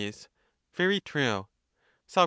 Very 0.73 0.99
true. 0.99 1.45
Soe. 2.07 2.19